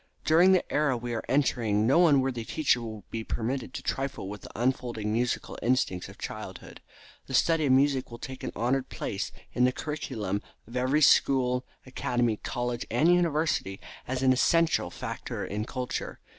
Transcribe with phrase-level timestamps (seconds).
[0.25, 4.41] During the era we are entering no unworthy teacher will be permitted to trifle with
[4.41, 6.81] the unfolding musical instincts of childhood.
[7.27, 11.67] The study of music will take an honored place in the curriculum of every school,
[11.85, 16.19] academy, college and university, as an essential factor in culture.